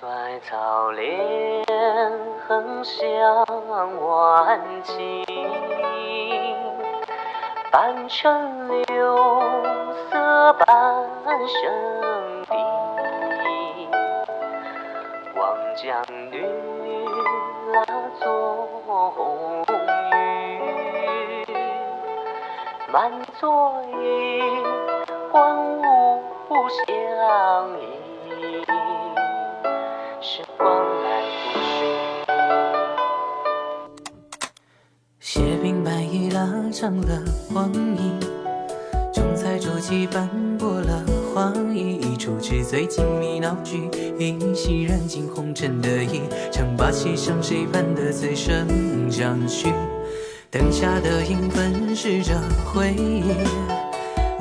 [0.00, 1.64] 衰草连
[2.46, 3.44] 横向
[4.00, 5.24] 晚晴，
[7.72, 9.16] 半城柳
[10.08, 11.04] 色半
[11.48, 12.56] 生冰。
[15.34, 16.46] 望江女
[17.72, 17.84] 拉
[18.20, 19.64] 作红
[20.12, 21.44] 雨，
[22.92, 23.10] 满
[23.40, 24.40] 座衣，
[25.32, 26.22] 欢舞
[26.86, 26.86] 相
[27.80, 27.97] 依。
[30.20, 30.68] 时光
[31.04, 31.22] 来
[31.52, 31.66] 不去。
[35.20, 37.22] 斜屏白衣拉长了
[37.52, 38.18] 光影，
[39.14, 40.28] 重彩桌几斑
[40.58, 41.98] 驳了花意。
[41.98, 48.66] 一出纸醉金迷闹剧，一袭染尽红尘的衣，唱罢戏上谁伴的此生
[49.08, 49.72] 相许？
[50.50, 52.34] 灯下的影粉饰着
[52.72, 53.22] 回忆。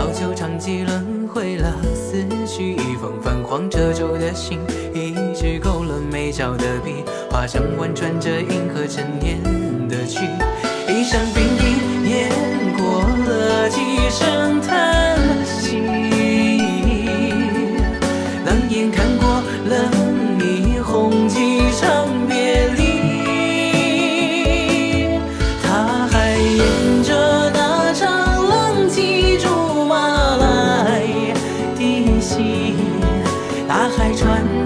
[0.00, 4.58] 老酒长记轮回了思绪，一封泛黄褶皱的信，
[4.94, 9.42] 一支勾勒眉角的笔，画上婉转着银河陈年
[9.90, 10.20] 的曲。
[33.80, 34.59] 大海穿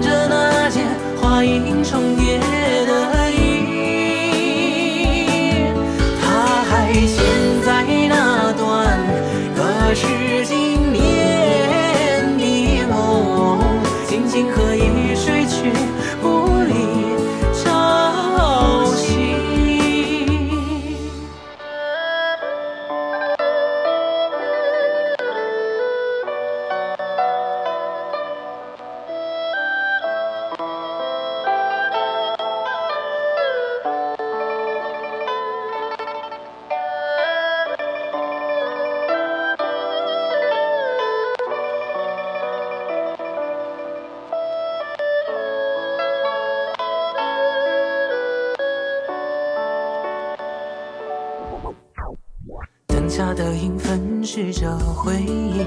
[53.07, 55.61] 剩下的影粉饰着回忆，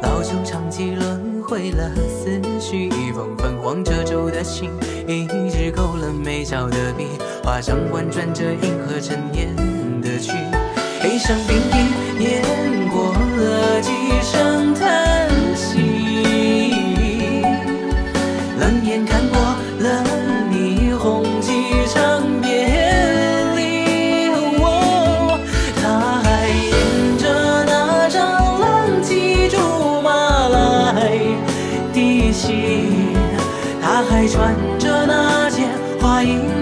[0.00, 4.70] 老旧唱机轮回了思绪，一封泛黄褶皱的信，
[5.06, 7.08] 一支勾勒眉角的笔，
[7.44, 9.54] 画上婉转着银河陈年
[10.00, 10.32] 的曲。
[11.04, 11.86] 一声冰冰，
[32.40, 33.16] 抵袭，
[33.82, 35.68] 他还穿着那件
[36.00, 36.59] 花衣。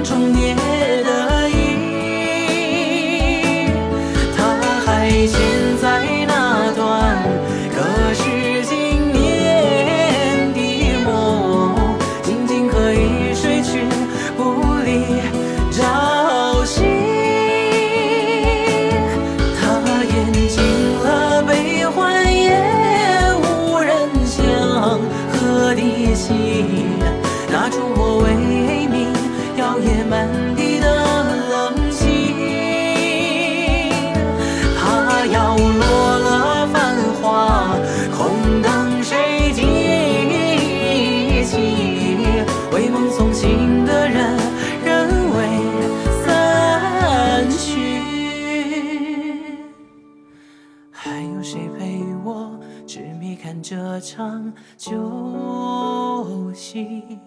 [53.41, 57.19] 看这场旧戏？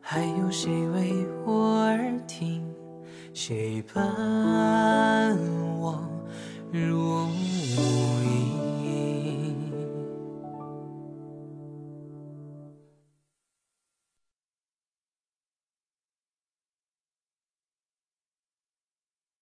[0.00, 2.64] 还有谁为我而听？
[3.34, 5.36] 谁伴
[5.78, 6.08] 我
[6.72, 7.26] 入